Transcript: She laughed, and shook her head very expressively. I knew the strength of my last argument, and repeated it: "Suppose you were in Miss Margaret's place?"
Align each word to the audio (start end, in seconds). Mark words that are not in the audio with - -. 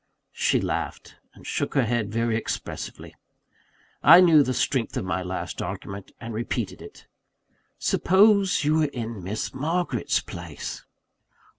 She 0.33 0.59
laughed, 0.59 1.17
and 1.35 1.45
shook 1.45 1.75
her 1.75 1.85
head 1.85 2.11
very 2.11 2.35
expressively. 2.35 3.13
I 4.01 4.19
knew 4.19 4.41
the 4.41 4.51
strength 4.51 4.97
of 4.97 5.05
my 5.05 5.21
last 5.21 5.61
argument, 5.61 6.11
and 6.19 6.33
repeated 6.33 6.81
it: 6.81 7.05
"Suppose 7.77 8.63
you 8.63 8.79
were 8.79 8.85
in 8.85 9.23
Miss 9.23 9.53
Margaret's 9.53 10.19
place?" 10.19 10.83